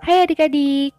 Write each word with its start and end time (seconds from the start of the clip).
Hai 0.00 0.24
adik-adik, 0.24 0.96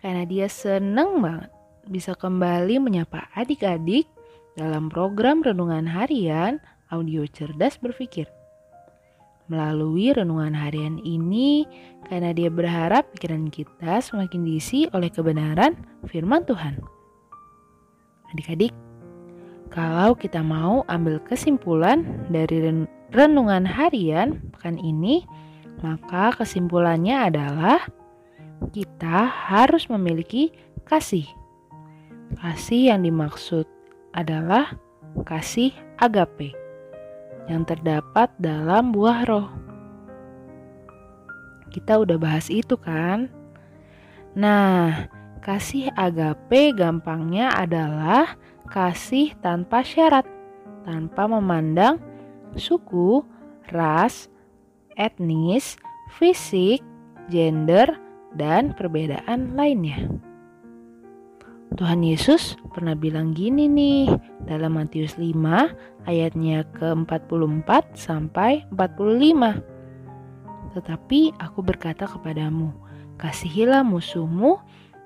karena 0.00 0.24
dia 0.24 0.48
seneng 0.48 1.20
banget 1.20 1.52
bisa 1.84 2.16
kembali 2.16 2.80
menyapa 2.80 3.28
adik-adik 3.36 4.08
dalam 4.56 4.88
program 4.88 5.44
Renungan 5.44 5.84
Harian 5.84 6.56
Audio 6.88 7.28
Cerdas 7.28 7.76
Berpikir. 7.76 8.24
Melalui 9.52 10.16
renungan 10.16 10.56
harian 10.56 10.96
ini, 11.04 11.68
karena 12.08 12.32
dia 12.32 12.48
berharap 12.48 13.12
pikiran 13.12 13.52
kita 13.52 14.00
semakin 14.00 14.40
diisi 14.48 14.88
oleh 14.96 15.12
kebenaran 15.12 15.76
firman 16.08 16.48
Tuhan. 16.48 16.80
Adik-adik, 18.32 18.72
kalau 19.68 20.16
kita 20.16 20.40
mau 20.40 20.88
ambil 20.88 21.20
kesimpulan 21.20 22.00
dari 22.32 22.64
renungan 23.12 23.68
harian 23.68 24.40
pekan 24.56 24.80
ini, 24.80 25.28
maka 25.84 26.32
kesimpulannya 26.32 27.28
adalah 27.28 27.84
kita 28.74 29.26
harus 29.28 29.86
memiliki 29.86 30.50
kasih. 30.84 31.26
Kasih 32.38 32.92
yang 32.92 33.06
dimaksud 33.06 33.64
adalah 34.12 34.76
kasih 35.24 35.72
agape 35.96 36.52
yang 37.48 37.64
terdapat 37.64 38.28
dalam 38.36 38.92
buah 38.92 39.24
roh. 39.24 39.48
Kita 41.72 42.00
udah 42.00 42.16
bahas 42.20 42.52
itu 42.52 42.76
kan? 42.76 43.32
Nah, 44.36 45.08
kasih 45.40 45.88
agape 45.96 46.76
gampangnya 46.76 47.52
adalah 47.56 48.36
kasih 48.68 49.32
tanpa 49.40 49.80
syarat, 49.80 50.28
tanpa 50.84 51.24
memandang 51.24 51.96
suku, 52.56 53.24
ras, 53.72 54.28
etnis, 54.96 55.80
fisik, 56.20 56.84
gender, 57.32 57.96
dan 58.36 58.76
perbedaan 58.76 59.56
lainnya. 59.56 60.04
Tuhan 61.78 62.02
Yesus 62.02 62.58
pernah 62.74 62.98
bilang 62.98 63.36
gini 63.36 63.70
nih 63.70 64.10
dalam 64.48 64.80
Matius 64.80 65.14
5 65.14 65.36
ayatnya 66.08 66.64
ke-44 66.74 67.94
sampai 67.94 68.64
45. 68.72 70.74
Tetapi 70.74 71.20
aku 71.38 71.60
berkata 71.60 72.08
kepadamu, 72.08 72.72
kasihilah 73.20 73.84
musuhmu 73.84 74.56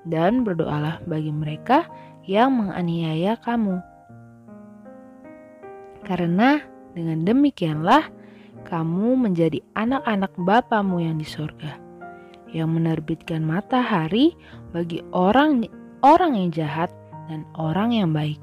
dan 0.07 0.47
berdoalah 0.47 1.03
bagi 1.05 1.29
mereka 1.29 1.85
yang 2.23 2.55
menganiaya 2.55 3.35
kamu. 3.37 3.83
Karena 6.07 6.63
dengan 6.95 7.27
demikianlah 7.27 8.07
kamu 8.65 9.19
menjadi 9.19 9.59
anak-anak 9.75 10.31
Bapamu 10.39 11.03
yang 11.03 11.19
di 11.19 11.27
sorga 11.27 11.82
yang 12.53 12.71
menerbitkan 12.71 13.41
matahari 13.41 14.37
bagi 14.71 15.01
orang 15.11 15.65
orang 16.05 16.37
yang 16.37 16.49
jahat 16.53 16.93
dan 17.27 17.43
orang 17.57 17.91
yang 17.91 18.13
baik 18.13 18.37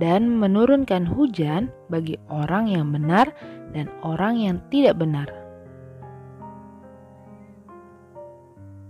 dan 0.00 0.40
menurunkan 0.40 1.04
hujan 1.04 1.68
bagi 1.92 2.16
orang 2.32 2.72
yang 2.72 2.88
benar 2.88 3.28
dan 3.76 3.92
orang 4.00 4.40
yang 4.40 4.56
tidak 4.72 4.96
benar. 4.96 5.28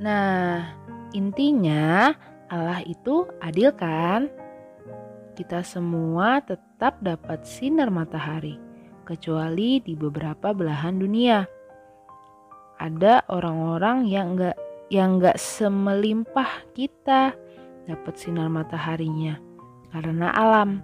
Nah, 0.03 0.67
intinya 1.15 2.15
Allah 2.51 2.83
itu 2.87 3.27
adil 3.39 3.71
kan? 3.75 4.31
Kita 5.39 5.65
semua 5.65 6.43
tetap 6.45 7.01
dapat 7.01 7.47
sinar 7.47 7.89
matahari, 7.89 8.59
kecuali 9.07 9.81
di 9.81 9.95
beberapa 9.97 10.53
belahan 10.53 10.99
dunia 10.99 11.47
ada 12.83 13.23
orang-orang 13.31 14.11
yang 14.11 14.35
enggak 14.35 14.59
yang 14.91 15.23
enggak 15.23 15.39
semelimpah 15.39 16.67
kita 16.75 17.33
dapat 17.87 18.15
sinar 18.19 18.51
mataharinya 18.51 19.39
karena 19.95 20.35
alam. 20.35 20.83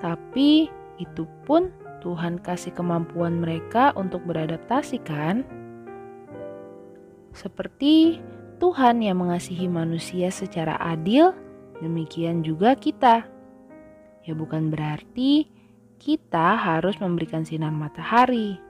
Tapi 0.00 0.72
itu 0.96 1.28
pun 1.44 1.68
Tuhan 2.00 2.40
kasih 2.40 2.72
kemampuan 2.72 3.44
mereka 3.44 3.92
untuk 3.96 4.24
beradaptasi 4.24 5.00
kan? 5.04 5.44
Seperti 7.36 8.20
Tuhan 8.58 9.04
yang 9.04 9.20
mengasihi 9.20 9.66
manusia 9.66 10.32
secara 10.32 10.78
adil, 10.80 11.36
demikian 11.84 12.40
juga 12.46 12.78
kita. 12.78 13.26
Ya 14.24 14.32
bukan 14.32 14.72
berarti 14.72 15.48
kita 16.00 16.56
harus 16.56 16.96
memberikan 17.00 17.44
sinar 17.44 17.72
matahari 17.72 18.63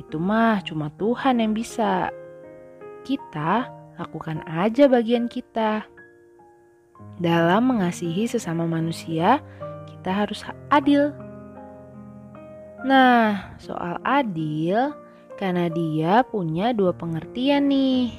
itu 0.00 0.16
mah 0.16 0.64
cuma 0.64 0.88
Tuhan 0.96 1.40
yang 1.42 1.52
bisa. 1.52 2.08
Kita 3.02 3.68
lakukan 3.98 4.40
aja 4.48 4.88
bagian 4.88 5.28
kita. 5.28 5.84
Dalam 7.18 7.68
mengasihi 7.68 8.30
sesama 8.30 8.64
manusia, 8.64 9.42
kita 9.90 10.10
harus 10.24 10.46
adil. 10.70 11.12
Nah, 12.82 13.54
soal 13.62 13.98
adil, 14.02 14.94
karena 15.38 15.70
dia 15.70 16.22
punya 16.26 16.74
dua 16.74 16.94
pengertian 16.94 17.70
nih. 17.70 18.14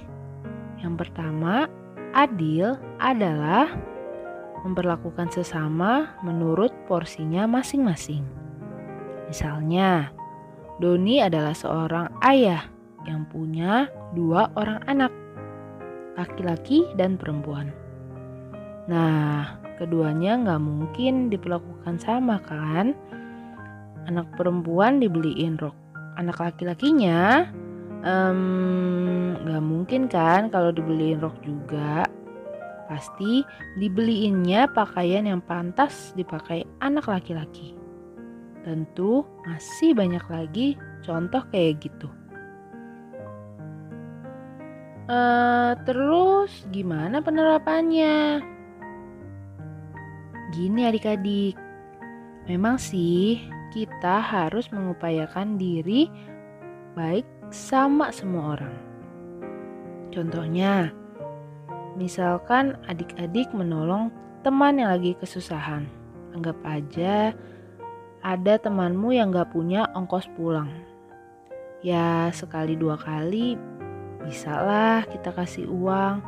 Yang 0.83 1.07
pertama, 1.07 1.67
adil 2.11 2.75
adalah 2.99 3.71
memperlakukan 4.63 5.31
sesama 5.31 6.15
menurut 6.23 6.71
porsinya 6.87 7.47
masing-masing. 7.47 8.23
Misalnya, 9.27 10.15
Doni 10.81 11.21
adalah 11.21 11.53
seorang 11.53 12.09
ayah 12.25 12.65
yang 13.05 13.27
punya 13.29 13.91
dua 14.17 14.49
orang 14.57 14.81
anak, 14.89 15.13
laki-laki 16.17 16.87
dan 16.97 17.19
perempuan. 17.19 17.69
Nah, 18.89 19.59
keduanya 19.77 20.39
nggak 20.39 20.61
mungkin 20.63 21.29
diperlakukan 21.29 22.01
sama 22.01 22.41
kan? 22.41 22.97
Anak 24.09 24.27
perempuan 24.35 24.99
dibeliin 24.99 25.55
rok, 25.61 25.75
anak 26.19 26.41
laki-lakinya 26.41 27.47
nggak 28.03 29.61
um, 29.63 29.69
mungkin 29.71 30.11
kan 30.11 30.51
kalau 30.51 30.75
dibeliin 30.75 31.23
rok 31.23 31.37
juga. 31.45 32.03
Pasti 32.91 33.47
dibeliinnya 33.79 34.67
pakaian 34.75 35.23
yang 35.23 35.39
pantas 35.39 36.11
dipakai 36.19 36.67
anak 36.83 37.07
laki-laki. 37.07 37.82
Tentu 38.63 39.27
masih 39.43 39.91
banyak 39.91 40.23
lagi 40.31 40.67
contoh 41.03 41.43
kayak 41.51 41.83
gitu. 41.83 42.07
Uh, 45.03 45.75
terus 45.83 46.63
gimana 46.71 47.19
penerapannya? 47.19 48.39
Gini 50.55 50.87
adik-adik, 50.87 51.59
memang 52.47 52.79
sih 52.79 53.43
kita 53.75 54.23
harus 54.23 54.71
mengupayakan 54.71 55.59
diri 55.59 56.07
baik 56.95 57.27
sama 57.51 58.15
semua 58.15 58.55
orang. 58.55 58.75
Contohnya, 60.13 60.93
misalkan 61.99 62.77
adik-adik 62.85 63.49
menolong 63.51 64.13
teman 64.45 64.77
yang 64.77 64.93
lagi 64.93 65.17
kesusahan. 65.17 65.89
Anggap 66.37 66.57
aja 66.63 67.33
ada 68.23 68.55
temanmu 68.55 69.11
yang 69.11 69.35
gak 69.35 69.51
punya 69.51 69.91
ongkos 69.91 70.31
pulang. 70.39 70.71
Ya 71.83 72.31
sekali 72.31 72.79
dua 72.79 72.95
kali 72.95 73.59
bisalah 74.23 75.03
kita 75.11 75.35
kasih 75.35 75.67
uang 75.67 76.23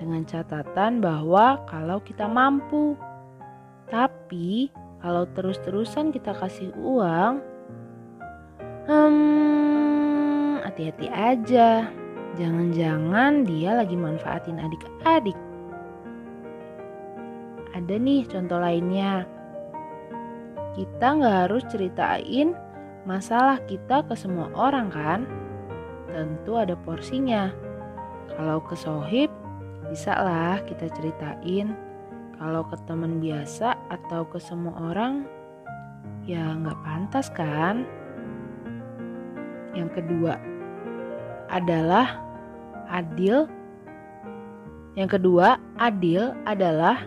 dengan 0.00 0.24
catatan 0.24 1.04
bahwa 1.04 1.60
kalau 1.68 2.00
kita 2.00 2.24
mampu. 2.24 2.96
Tapi 3.92 4.72
kalau 5.04 5.28
terus-terusan 5.36 6.08
kita 6.08 6.32
kasih 6.32 6.72
uang, 6.80 7.44
hmm, 8.88 10.64
hati-hati 10.64 11.12
aja. 11.12 11.92
Jangan-jangan 12.40 13.44
dia 13.44 13.76
lagi 13.76 13.94
manfaatin 13.94 14.58
adik-adik. 14.58 15.36
Ada 17.76 17.94
nih 18.00 18.24
contoh 18.26 18.58
lainnya 18.58 19.28
kita 20.74 21.06
nggak 21.18 21.36
harus 21.46 21.62
ceritain 21.70 22.52
masalah 23.06 23.62
kita 23.70 24.02
ke 24.04 24.14
semua 24.18 24.50
orang 24.58 24.90
kan? 24.90 25.20
Tentu 26.10 26.58
ada 26.58 26.74
porsinya. 26.74 27.54
Kalau 28.34 28.58
ke 28.66 28.74
sohib, 28.74 29.30
bisa 29.86 30.16
lah 30.18 30.58
kita 30.66 30.90
ceritain. 30.90 31.76
Kalau 32.34 32.66
ke 32.66 32.74
teman 32.90 33.22
biasa 33.22 33.78
atau 33.94 34.26
ke 34.26 34.42
semua 34.42 34.74
orang, 34.90 35.22
ya 36.26 36.42
nggak 36.58 36.80
pantas 36.82 37.30
kan? 37.30 37.86
Yang 39.76 40.02
kedua 40.02 40.34
adalah 41.50 42.18
adil. 42.90 43.46
Yang 44.98 45.18
kedua, 45.18 45.58
adil 45.78 46.34
adalah 46.46 47.06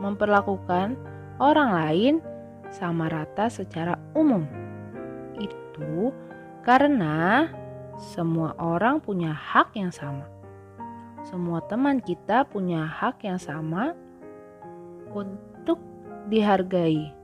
memperlakukan 0.00 0.96
orang 1.40 1.70
lain 1.72 2.14
sama 2.72 3.06
rata 3.12 3.52
secara 3.52 4.00
umum. 4.16 4.48
Itu 5.36 6.10
karena 6.64 7.46
semua 8.00 8.56
orang 8.56 8.98
punya 8.98 9.30
hak 9.30 9.76
yang 9.76 9.92
sama. 9.92 10.26
semua 11.22 11.62
teman 11.70 12.02
kita 12.02 12.42
punya 12.42 12.82
hak 12.82 13.22
yang 13.22 13.38
sama 13.38 13.94
untuk 15.14 15.78
dihargai, 16.26 17.14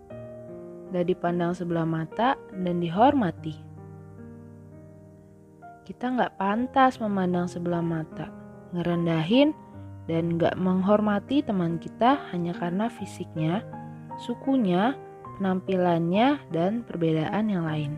gak 0.95 1.07
dipandang 1.11 1.51
sebelah 1.51 1.83
mata 1.83 2.39
dan 2.55 2.79
dihormati. 2.79 3.59
Kita 5.83 6.15
gak 6.15 6.39
pantas 6.39 7.03
memandang 7.03 7.51
sebelah 7.51 7.83
mata, 7.83 8.31
ngerendahin, 8.71 9.51
dan 10.07 10.39
gak 10.39 10.55
menghormati 10.61 11.43
teman 11.43 11.81
kita 11.83 12.23
hanya 12.31 12.55
karena 12.55 12.87
fisiknya, 12.93 13.67
sukunya, 14.21 14.95
penampilannya, 15.39 16.43
dan 16.51 16.83
perbedaan 16.83 17.47
yang 17.47 17.65
lain. 17.65 17.93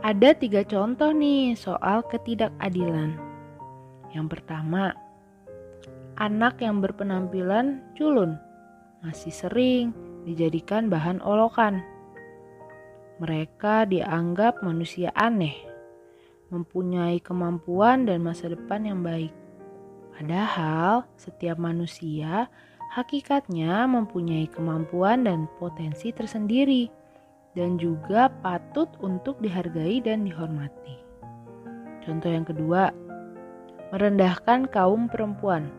Ada 0.00 0.38
tiga 0.38 0.62
contoh 0.64 1.12
nih 1.12 1.52
soal 1.58 2.00
ketidakadilan. 2.06 3.18
Yang 4.14 4.26
pertama, 4.38 4.94
anak 6.16 6.62
yang 6.64 6.80
berpenampilan 6.80 7.84
culun 7.98 8.38
masih 9.04 9.34
sering 9.34 9.92
dijadikan 10.24 10.88
bahan 10.88 11.20
olokan. 11.20 11.84
Mereka 13.18 13.90
dianggap 13.90 14.62
manusia 14.62 15.10
aneh, 15.16 15.56
mempunyai 16.54 17.18
kemampuan 17.18 18.06
dan 18.06 18.22
masa 18.22 18.52
depan 18.52 18.86
yang 18.86 19.00
baik. 19.02 19.34
Padahal 20.16 21.04
setiap 21.18 21.60
manusia 21.60 22.48
hakikatnya 22.92 23.86
mempunyai 23.90 24.46
kemampuan 24.50 25.26
dan 25.26 25.50
potensi 25.58 26.12
tersendiri 26.14 26.88
dan 27.56 27.80
juga 27.80 28.28
patut 28.44 28.92
untuk 29.00 29.40
dihargai 29.40 30.04
dan 30.04 30.28
dihormati. 30.28 31.00
Contoh 32.04 32.30
yang 32.30 32.44
kedua, 32.44 32.92
merendahkan 33.90 34.68
kaum 34.68 35.08
perempuan. 35.08 35.72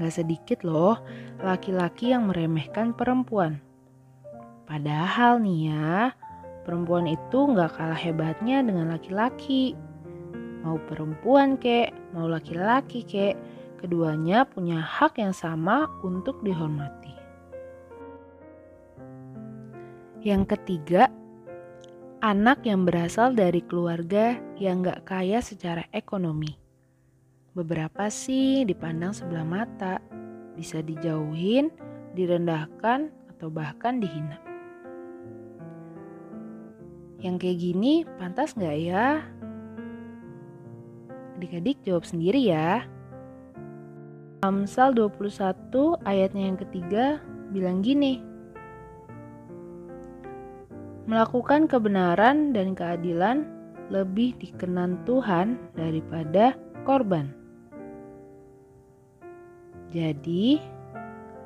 Gak 0.00 0.24
sedikit 0.24 0.64
loh 0.64 0.96
laki-laki 1.44 2.16
yang 2.16 2.32
meremehkan 2.32 2.96
perempuan. 2.96 3.60
Padahal 4.64 5.36
nih 5.44 5.68
ya, 5.68 6.16
perempuan 6.64 7.04
itu 7.04 7.52
gak 7.52 7.76
kalah 7.76 7.98
hebatnya 7.98 8.64
dengan 8.64 8.88
laki-laki. 8.88 9.76
Mau 10.64 10.80
perempuan 10.88 11.60
kek, 11.60 11.92
mau 12.16 12.24
laki-laki 12.24 13.04
kek, 13.04 13.36
keduanya 13.82 14.46
punya 14.46 14.78
hak 14.78 15.18
yang 15.18 15.34
sama 15.34 15.90
untuk 16.06 16.38
dihormati. 16.46 17.10
Yang 20.22 20.54
ketiga, 20.54 21.10
anak 22.22 22.62
yang 22.62 22.86
berasal 22.86 23.34
dari 23.34 23.58
keluarga 23.66 24.38
yang 24.54 24.86
gak 24.86 25.02
kaya 25.02 25.42
secara 25.42 25.82
ekonomi. 25.90 26.54
Beberapa 27.58 28.06
sih 28.06 28.62
dipandang 28.62 29.10
sebelah 29.10 29.42
mata, 29.42 29.98
bisa 30.54 30.78
dijauhin, 30.78 31.74
direndahkan, 32.14 33.10
atau 33.34 33.50
bahkan 33.50 33.98
dihina. 33.98 34.38
Yang 37.18 37.36
kayak 37.42 37.58
gini 37.58 37.92
pantas 38.22 38.54
gak 38.54 38.78
ya? 38.78 39.26
Adik-adik 41.34 41.82
jawab 41.82 42.06
sendiri 42.06 42.38
ya. 42.46 42.86
Amsal 44.42 44.90
21 44.98 46.02
ayatnya 46.02 46.50
yang 46.50 46.58
ketiga 46.58 47.22
bilang 47.54 47.78
gini, 47.78 48.18
Melakukan 51.06 51.70
kebenaran 51.70 52.50
dan 52.50 52.74
keadilan 52.74 53.46
lebih 53.86 54.34
dikenan 54.42 54.98
Tuhan 55.06 55.62
daripada 55.78 56.58
korban. 56.82 57.30
Jadi, 59.94 60.58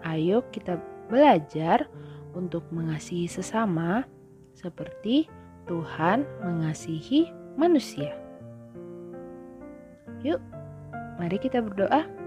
ayo 0.00 0.40
kita 0.48 0.80
belajar 1.12 1.92
untuk 2.32 2.64
mengasihi 2.72 3.28
sesama 3.28 4.08
seperti 4.56 5.28
Tuhan 5.68 6.24
mengasihi 6.40 7.28
manusia. 7.60 8.16
Yuk, 10.24 10.40
mari 11.20 11.36
kita 11.36 11.60
berdoa. 11.60 12.25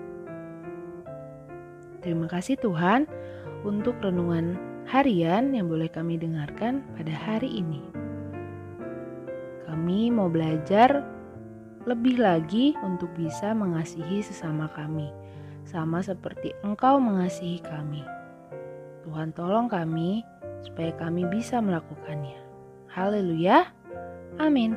Terima 2.00 2.32
kasih 2.32 2.56
Tuhan 2.60 3.08
untuk 3.68 4.00
renungan 4.00 4.56
harian 4.88 5.52
yang 5.52 5.68
boleh 5.68 5.92
kami 5.92 6.16
dengarkan 6.16 6.82
pada 6.96 7.12
hari 7.12 7.60
ini. 7.60 7.84
Kami 9.68 10.10
mau 10.10 10.32
belajar 10.32 11.04
lebih 11.84 12.20
lagi 12.20 12.74
untuk 12.84 13.12
bisa 13.16 13.52
mengasihi 13.52 14.24
sesama 14.24 14.72
kami, 14.72 15.12
sama 15.68 16.00
seperti 16.00 16.56
Engkau 16.64 16.98
mengasihi 16.98 17.60
kami. 17.62 18.02
Tuhan 19.06 19.36
tolong 19.36 19.68
kami 19.68 20.24
supaya 20.64 20.92
kami 20.96 21.28
bisa 21.28 21.60
melakukannya. 21.64 22.40
Haleluya. 22.90 23.70
Amin. 24.42 24.74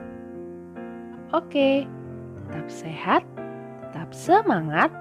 Oke, 1.32 1.88
tetap 2.44 2.66
sehat, 2.68 3.22
tetap 3.88 4.12
semangat, 4.12 4.92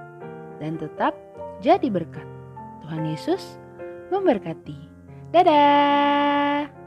dan 0.64 0.80
tetap 0.80 1.12
jadi 1.62 1.88
berkat. 1.88 2.26
Tuhan 2.84 3.06
Yesus 3.06 3.62
memberkati. 4.10 4.76
Dadah! 5.32 6.81